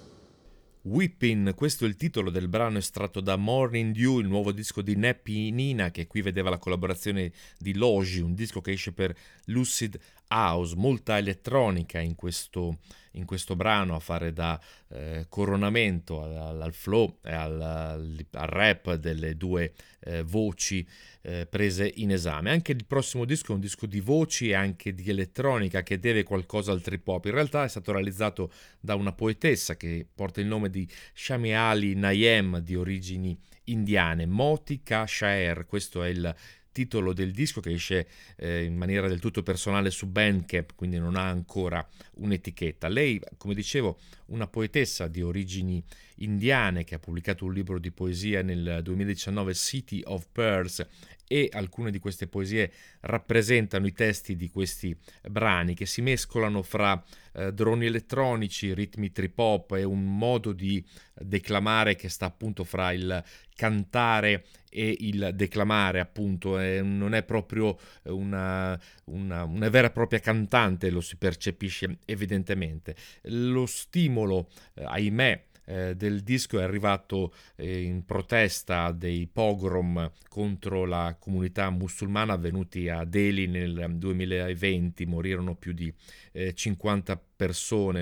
[0.88, 4.95] Whipping, questo è il titolo del brano estratto da Morning Dew, il nuovo disco di
[4.95, 9.13] Nappy Nina, che qui vedeva la collaborazione di Logi, un disco che esce per
[9.47, 12.77] Lucid house, molta elettronica in questo,
[13.11, 14.59] in questo brano a fare da
[14.89, 20.88] eh, coronamento al, al flow e al, al, rap delle due eh, voci
[21.28, 22.51] eh, prese in esame.
[22.51, 26.23] Anche il prossimo disco è un disco di voci e anche di elettronica che deve
[26.23, 27.25] qualcosa al trip hop.
[27.25, 28.49] In realtà è stato realizzato
[28.80, 35.05] da una poetessa che porta il nome di Shami Ali Nayem di origini indiane, Motika
[35.05, 36.34] Shaer, questo è il
[36.78, 41.15] titolo del disco che esce eh, in maniera del tutto personale su Bandcamp, quindi non
[41.15, 41.86] ha ancora
[42.17, 42.88] un'etichetta.
[42.88, 43.97] Lei, come dicevo,
[44.28, 45.84] una poetessa di origini
[46.17, 50.86] indiane che ha pubblicato un libro di poesia nel 2019, City of Pearls,
[51.28, 52.71] e alcune di queste poesie
[53.01, 54.97] rappresentano i testi di questi
[55.30, 57.03] brani che si mescolano fra
[57.34, 62.91] eh, droni elettronici, ritmi trip hop e un modo di declamare che sta appunto fra
[62.91, 63.23] il
[63.55, 66.59] cantare e il declamare appunto.
[66.59, 72.95] Eh, non è proprio una, una, una, vera e propria cantante lo si percepisce evidentemente.
[73.23, 80.86] Lo stimolo eh, ahimè eh, del disco è arrivato eh, in protesta dei pogrom contro
[80.86, 85.93] la comunità musulmana avvenuti a Delhi nel 2020, morirono più di
[86.32, 87.36] eh, 50 persone,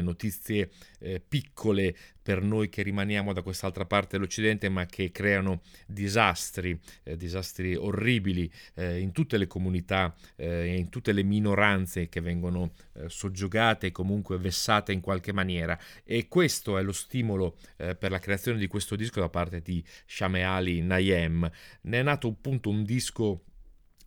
[0.01, 0.69] notizie
[0.99, 7.15] eh, piccole per noi che rimaniamo da quest'altra parte dell'Occidente, ma che creano disastri, eh,
[7.17, 12.71] disastri orribili eh, in tutte le comunità eh, e in tutte le minoranze che vengono
[12.93, 15.77] eh, soggiogate e comunque vessate in qualche maniera.
[16.03, 19.83] E questo è lo stimolo eh, per la creazione di questo disco da parte di
[20.07, 21.47] Shameali Nayem.
[21.81, 23.43] Ne è nato appunto un disco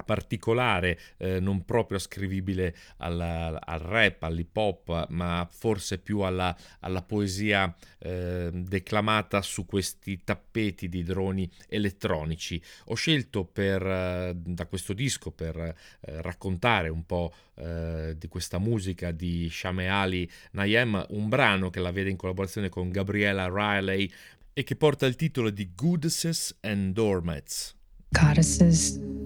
[0.04, 7.02] particolare, eh, non proprio ascrivibile alla, al rap, all'hip hop, ma forse più alla, alla
[7.02, 12.60] poesia eh, declamata su questi tappeti di droni elettronici.
[12.86, 15.74] Ho scelto per, eh, da questo disco per eh,
[16.22, 22.10] raccontare un po' eh, di questa musica di Shameali Nayem, un brano che la vede
[22.10, 24.10] in collaborazione con Gabriella Riley
[24.52, 27.76] e che porta il titolo di Goddesses and Doormats.
[28.08, 29.17] Goddesses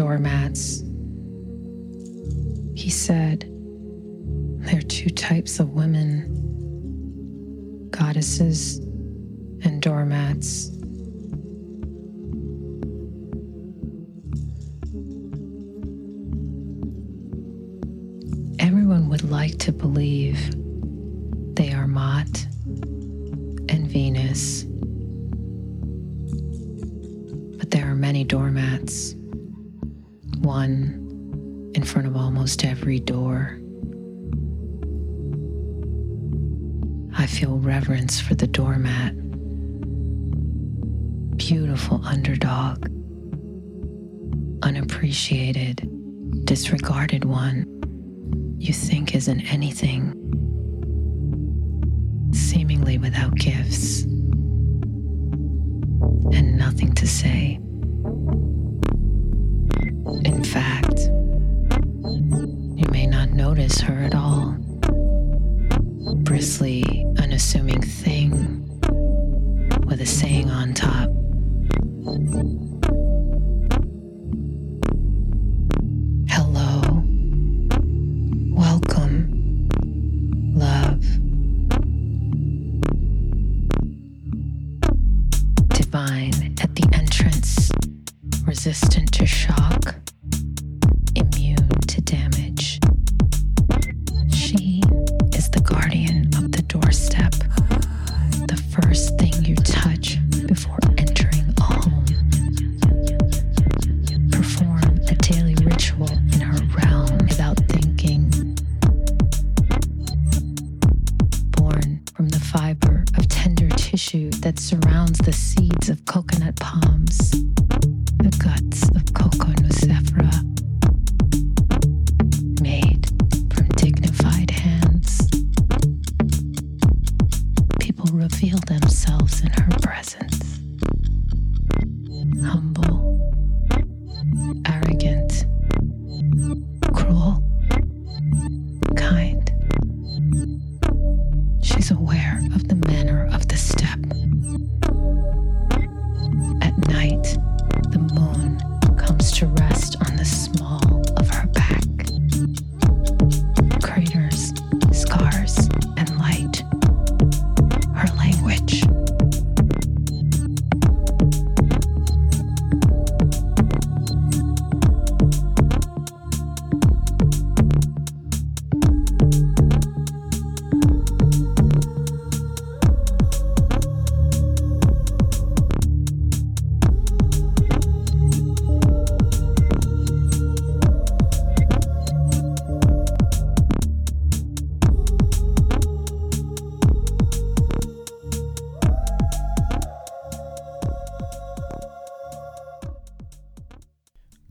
[0.00, 0.80] doormats.
[2.74, 3.40] He said,
[4.64, 6.24] There are two types of women
[7.90, 8.78] goddesses
[9.62, 10.68] and doormats.
[18.58, 20.38] Everyone would like to believe
[21.56, 22.46] they are Mott
[23.68, 24.62] and Venus.
[27.58, 29.14] But there are many doormats,
[30.40, 33.58] one in front of almost every door.
[37.16, 39.14] I feel reverence for the doormat.
[41.36, 42.86] Beautiful underdog,
[44.62, 45.88] unappreciated,
[46.44, 47.66] disregarded one
[48.58, 50.12] you think isn't anything,
[52.32, 54.02] seemingly without gifts
[56.32, 57.58] and nothing to say.
[60.24, 64.56] In fact, you may not notice her at all.
[66.24, 68.66] Bristly, unassuming thing
[69.86, 71.10] with a saying on top.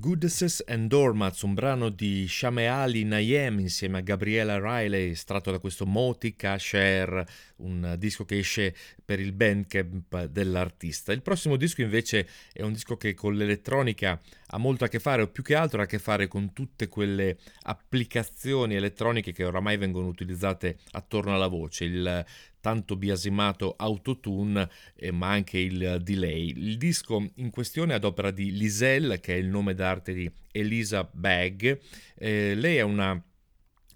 [0.02, 5.86] Goodnesses and Doormats, un brano di Shameali Nayem insieme a Gabriela Riley, estratto da questo
[5.86, 7.28] Motica Share,
[7.58, 8.74] un disco che esce
[9.04, 11.12] per il bandcamp dell'artista.
[11.12, 14.22] Il prossimo disco invece è un disco che con l'elettronica
[14.52, 16.88] ha molto a che fare, o più che altro ha a che fare con tutte
[16.88, 21.84] quelle applicazioni elettroniche che oramai vengono utilizzate attorno alla voce.
[21.84, 22.26] Il
[22.62, 26.49] tanto biasimato autotune, eh, ma anche il delay.
[26.49, 30.32] Il disco in questione è ad opera di Liselle, che è il nome d'arte di
[30.51, 31.80] Elisa Bagg.
[32.16, 33.22] Eh, lei è una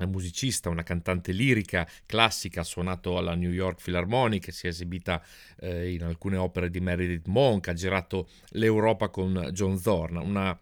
[0.06, 5.24] musicista, una cantante lirica classica, ha suonato alla New York Philharmonic, si è esibita
[5.60, 10.58] eh, in alcune opere di Meredith Monk, ha girato l'Europa con John Zorn, una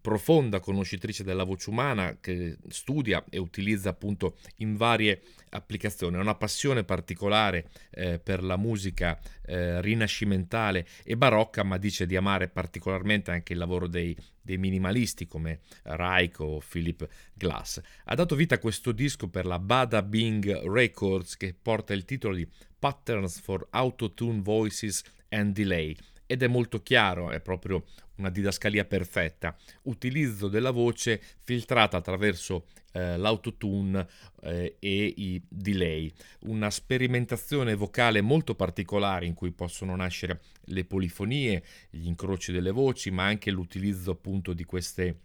[0.00, 6.16] profonda conoscitrice della voce umana che studia e utilizza appunto in varie applicazioni.
[6.16, 12.16] Ha una passione particolare eh, per la musica eh, rinascimentale e barocca, ma dice di
[12.16, 17.80] amare particolarmente anche il lavoro dei, dei minimalisti come Reich o Philip Glass.
[18.04, 22.34] Ha dato vita a questo disco per la Bada Bing Records che porta il titolo
[22.34, 22.48] di
[22.78, 25.96] Patterns for Autotune Voices and Delay
[26.30, 27.84] ed è molto chiaro, è proprio
[28.18, 29.56] una didascalia perfetta.
[29.82, 34.06] Utilizzo della voce filtrata attraverso eh, l'autotune
[34.42, 36.12] eh, e i delay.
[36.40, 43.10] Una sperimentazione vocale molto particolare in cui possono nascere le polifonie, gli incroci delle voci,
[43.10, 45.20] ma anche l'utilizzo appunto di queste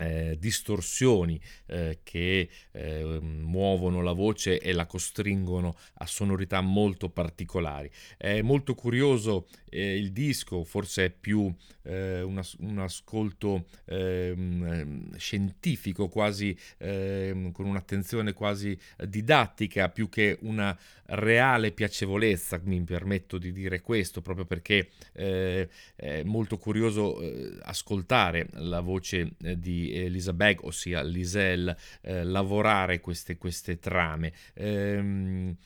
[0.00, 7.90] eh, distorsioni eh, che eh, muovono la voce e la costringono a sonorità molto particolari.
[8.16, 11.52] È molto curioso eh, il disco, forse è più
[11.82, 20.76] eh, un, un, ascolto ehm, scientifico, quasi ehm, con un'attenzione quasi didattica, più che una
[21.06, 27.18] reale piacevolezza, mi permetto di dire questo, proprio perché eh, è molto curioso
[27.62, 34.32] ascoltare la voce di Elisa Beg, ossia Liselle, eh, lavorare queste, queste trame.
[34.54, 35.56] Ehm,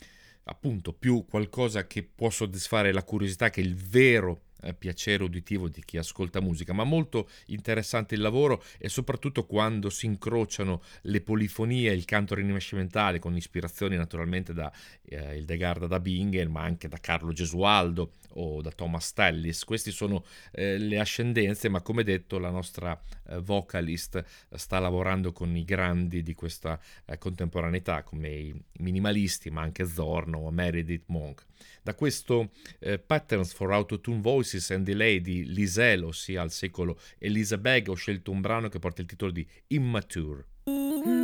[0.44, 4.42] appunto, più qualcosa che può soddisfare la curiosità che il vero
[4.72, 10.06] piacere uditivo di chi ascolta musica, ma molto interessante il lavoro e soprattutto quando si
[10.06, 14.72] incrociano le polifonie e il canto rinascimentale con ispirazioni naturalmente da
[15.04, 19.64] eh, Hildegard da Bingen, ma anche da Carlo Gesualdo o da Thomas Tellis.
[19.64, 22.98] Queste sono eh, le ascendenze, ma come detto la nostra
[23.28, 29.62] eh, vocalist sta lavorando con i grandi di questa eh, contemporaneità, come i minimalisti, ma
[29.62, 31.44] anche Zorno o Meredith Monk.
[31.82, 34.20] Da questo eh, Patterns for Autotune
[34.54, 38.78] Voices and Delay di Lisel, ossia al secolo Elisa Beg, ho scelto un brano che
[38.78, 41.23] porta il titolo di Immature.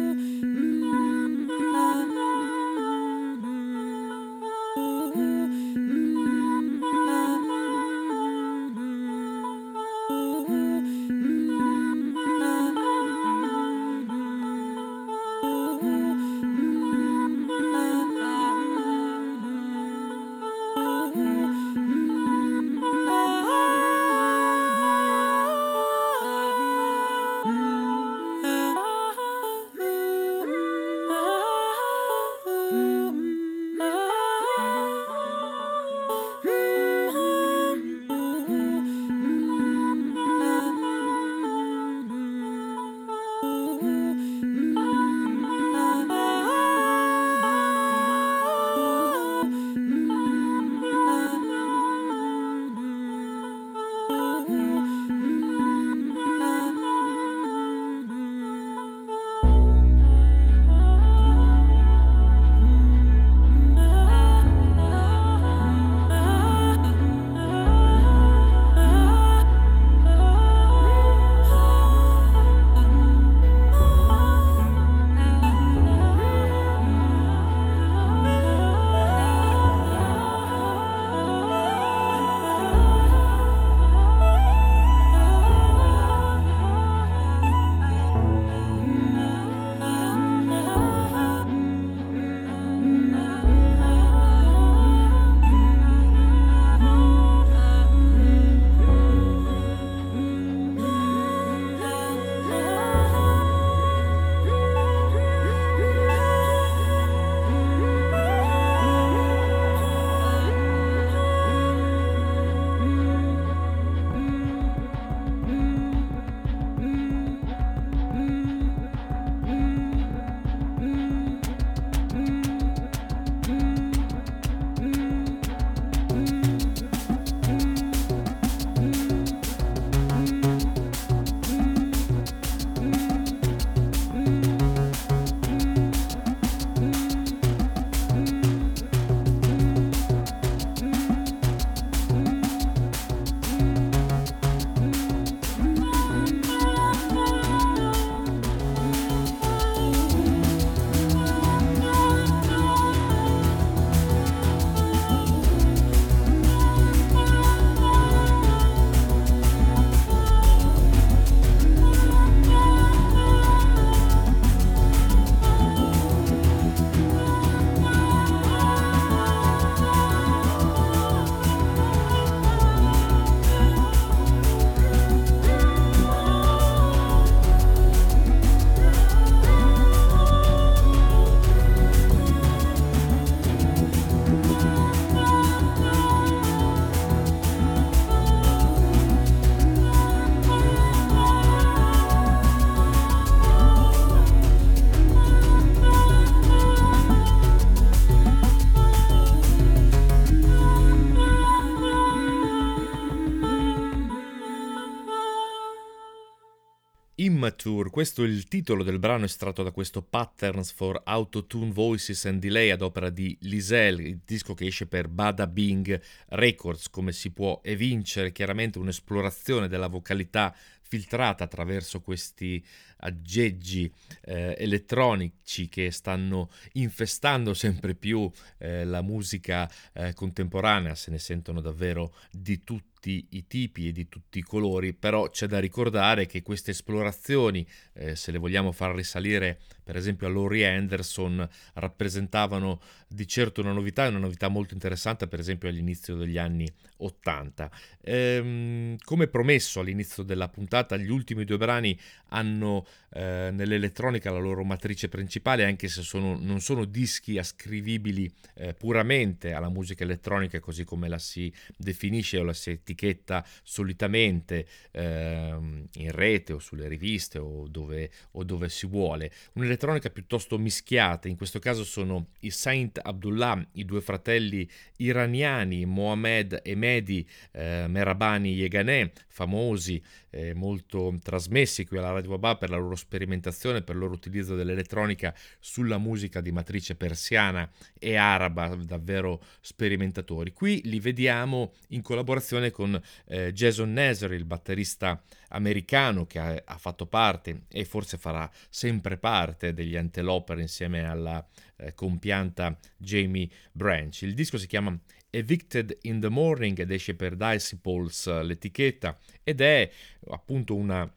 [207.62, 212.40] Amateur, questo è il titolo del brano estratto da questo Patterns for Autotune Voices and
[212.40, 217.32] Delay ad opera di Lisel, il disco che esce per Bada Bing Records, come si
[217.32, 222.64] può evincere chiaramente un'esplorazione della vocalità filtrata attraverso questi
[223.00, 223.92] aggeggi
[224.22, 231.60] eh, elettronici che stanno infestando sempre più eh, la musica eh, contemporanea, se ne sentono
[231.60, 236.42] davvero di tutti i tipi e di tutti i colori, però c'è da ricordare che
[236.42, 243.26] queste esplorazioni, eh, se le vogliamo far risalire per esempio a Laurie Anderson, rappresentavano di
[243.26, 247.70] certo una novità, una novità molto interessante per esempio all'inizio degli anni 80.
[248.02, 251.98] Ehm, come promesso all'inizio della puntata, gli ultimi due brani
[252.28, 258.74] hanno eh, nell'elettronica la loro matrice principale, anche se sono, non sono dischi ascrivibili eh,
[258.74, 265.56] puramente alla musica elettronica così come la si definisce o la si etichetta solitamente eh,
[265.92, 269.32] in rete o sulle riviste o dove, o dove si vuole.
[269.54, 276.60] Un'elettronica piuttosto mischiata, in questo caso sono i Saint Abdullah, i due fratelli iraniani Mohamed
[276.62, 282.76] e Mehdi eh, Merabani Yeganeh, famosi, eh, molto trasmessi qui alla Radio Wabà per la
[282.76, 287.68] loro sperimentazione, per il loro utilizzo dell'elettronica sulla musica di matrice persiana
[287.98, 290.52] e araba, davvero sperimentatori.
[290.52, 296.78] Qui li vediamo in collaborazione con eh, Jason Neser, il batterista americano che ha, ha,
[296.78, 301.44] fatto parte e forse farà sempre parte degli Anteloper insieme alla
[301.76, 304.22] eh, compianta Jamie Branch.
[304.22, 304.96] Il disco si chiama
[305.30, 309.90] Evicted in the Morning ed esce per Dicey Pulse l'etichetta ed è
[310.28, 311.10] appunto una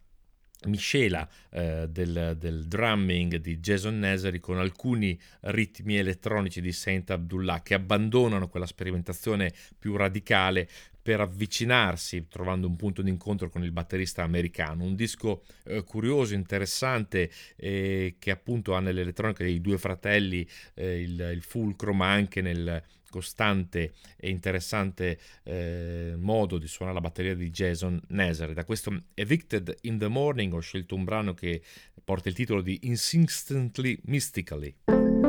[0.66, 7.62] miscela eh, del, del, drumming di Jason Neseri con alcuni ritmi elettronici di Saint Abdullah
[7.62, 10.70] che abbandonano quella sperimentazione più radicale
[11.04, 14.86] per avvicinarsi, trovando un punto d'incontro con il batterista americano.
[14.86, 21.32] Un disco eh, curioso, interessante, eh, che appunto ha nell'elettronica dei due fratelli eh, il,
[21.34, 22.82] il fulcro, ma anche nel
[23.14, 28.54] costante e interessante eh, modo di suonare la batteria di Jason Nazar.
[28.54, 31.62] Da questo Evicted in the Morning ho scelto un brano che
[32.04, 35.23] porta il titolo di Insistently Mystically.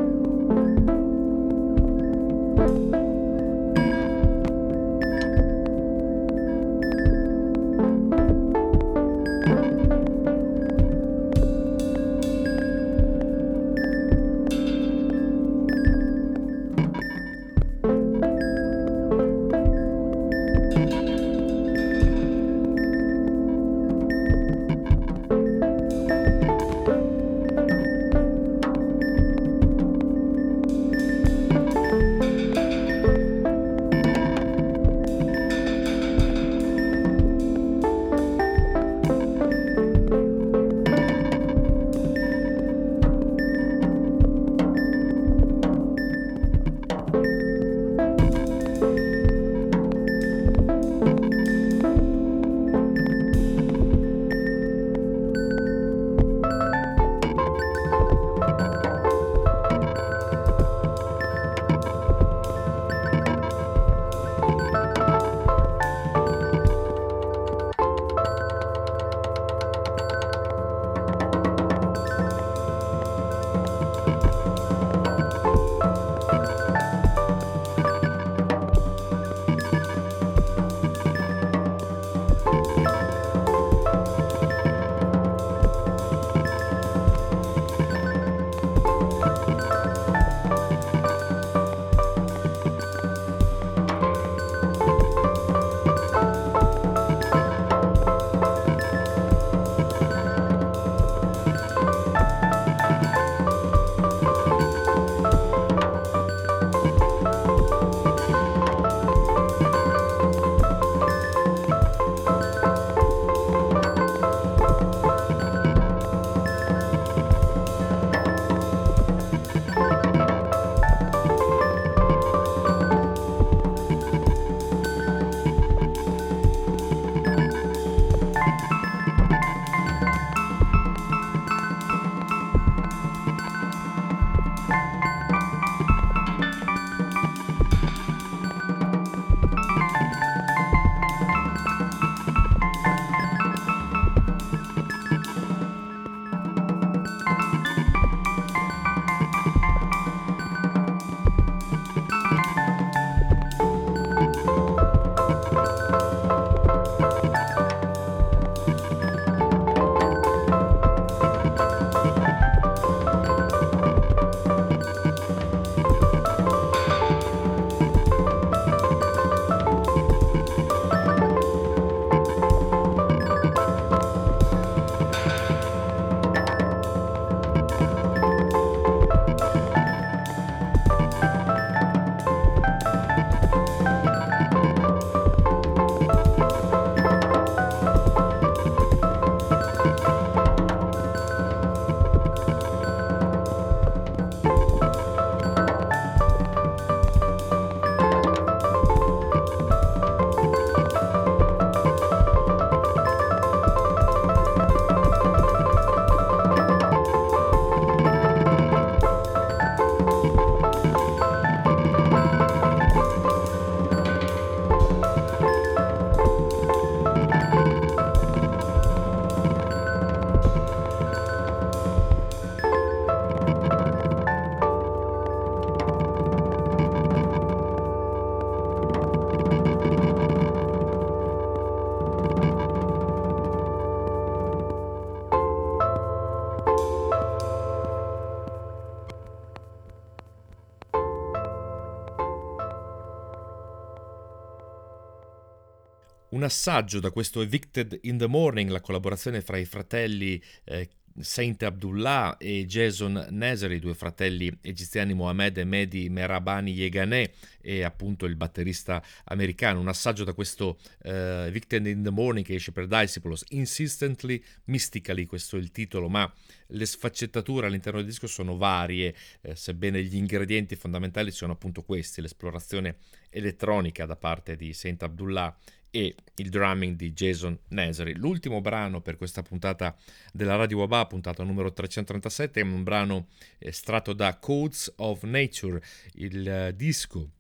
[246.35, 250.89] Un assaggio da questo Evicted in the Morning, la collaborazione fra i fratelli eh,
[251.21, 258.27] Saint Abdullah e Jason Neseri, due fratelli egiziani Mohamed e Mehdi Merabani Yeganeh e appunto
[258.27, 259.79] il batterista americano.
[259.79, 261.09] Un assaggio da questo uh,
[261.47, 266.29] Evicted in the Morning che esce per Disciples, Insistently Mystically, questo è il titolo, ma
[266.67, 272.21] le sfaccettature all'interno del disco sono varie, eh, sebbene gli ingredienti fondamentali siano appunto questi,
[272.21, 272.97] l'esplorazione
[273.31, 275.57] elettronica da parte di Saint Abdullah
[275.95, 278.17] e il drumming di Jason Neseri.
[278.17, 279.97] L'ultimo brano per questa puntata
[280.33, 283.29] della Radio Wabà, puntata numero 337, è un brano
[283.59, 285.81] estratto da Codes of Nature,
[286.15, 287.31] il uh, disco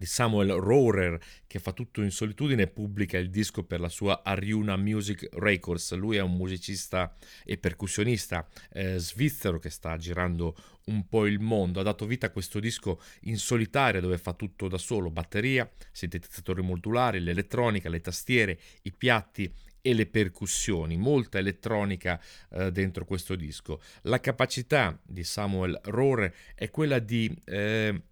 [0.00, 4.22] di Samuel Rohrer che fa tutto in solitudine e pubblica il disco per la sua
[4.24, 5.92] Ariuna Music Records.
[5.92, 11.80] Lui è un musicista e percussionista eh, svizzero che sta girando un po' il mondo.
[11.80, 16.62] Ha dato vita a questo disco in solitaria dove fa tutto da solo, batteria, sintetizzatori
[16.62, 22.18] modulari, l'elettronica, le tastiere, i piatti e le percussioni, molta elettronica
[22.52, 23.82] eh, dentro questo disco.
[24.02, 28.02] La capacità di Samuel Rohrer è quella di eh,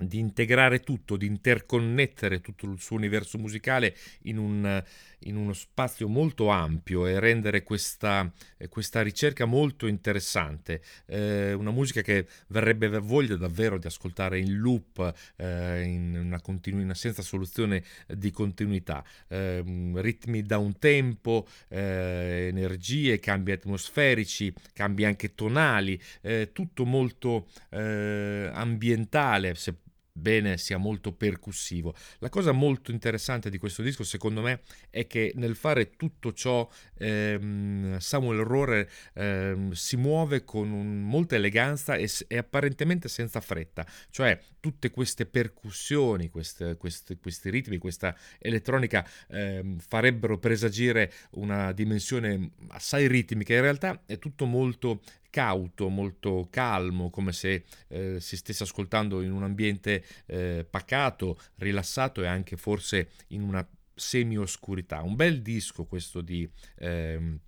[0.00, 4.82] di integrare tutto, di interconnettere tutto il suo universo musicale in, un,
[5.20, 8.30] in uno spazio molto ampio e rendere questa,
[8.68, 10.82] questa ricerca molto interessante.
[11.06, 16.90] Eh, una musica che verrebbe voglia davvero di ascoltare in loop, eh, in una continu-
[16.92, 19.04] senza soluzione di continuità.
[19.28, 19.62] Eh,
[19.94, 28.50] ritmi da un tempo, eh, energie, cambi atmosferici, cambi anche tonali, eh, tutto molto eh,
[28.52, 29.74] ambientale, se
[30.20, 31.94] bene sia molto percussivo.
[32.18, 34.60] La cosa molto interessante di questo disco, secondo me,
[34.90, 36.68] è che nel fare tutto ciò
[36.98, 43.86] ehm, Samuel Rohrer ehm, si muove con un, molta eleganza e, e, apparentemente senza fretta,
[44.10, 52.52] cioè tutte queste percussioni, queste, queste, questi ritmi, questa elettronica ehm, farebbero presagire una dimensione
[52.68, 55.00] assai ritmica, in realtà è tutto molto
[55.30, 62.22] cauto, molto calmo, come se eh, si stesse ascoltando in un ambiente eh, pacato, rilassato
[62.22, 65.02] e anche forse in una semi-oscurità.
[65.02, 67.38] Un bel disco questo di eh,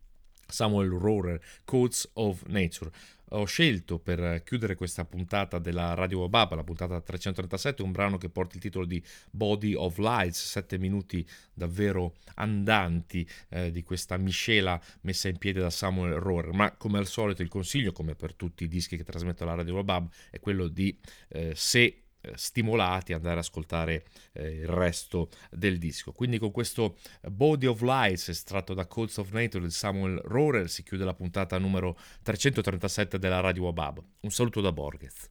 [0.46, 2.90] Samuel Rohrer, Codes of Nature
[3.34, 8.28] ho scelto per chiudere questa puntata della Radio Wababa, la puntata 337, un brano che
[8.28, 14.80] porta il titolo di Body of Lights, sette minuti davvero andanti eh, di questa miscela
[15.02, 18.64] messa in piedi da Samuel Rohrer, ma come al solito il consiglio, come per tutti
[18.64, 20.96] i dischi che trasmetto la Radio Wabab, è quello di
[21.28, 26.12] eh, se eh, stimolati ad andare ad ascoltare eh, il resto del disco.
[26.12, 30.84] Quindi con questo Body of Lies estratto da Calls of Nature di Samuel Rohrer si
[30.84, 34.00] chiude la puntata numero 337 della Radio Abab.
[34.20, 35.30] Un saluto da Borges.